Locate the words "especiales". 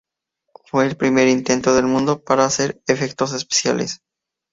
3.33-4.01